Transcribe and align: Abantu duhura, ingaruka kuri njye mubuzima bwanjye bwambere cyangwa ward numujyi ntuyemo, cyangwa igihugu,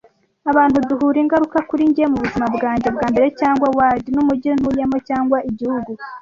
Abantu 0.51 0.77
duhura, 0.89 1.17
ingaruka 1.23 1.57
kuri 1.69 1.83
njye 1.89 2.05
mubuzima 2.11 2.47
bwanjye 2.55 2.87
bwambere 2.95 3.27
cyangwa 3.39 3.67
ward 3.77 4.03
numujyi 4.15 4.49
ntuyemo, 4.59 4.97
cyangwa 5.07 5.37
igihugu, 5.49 5.91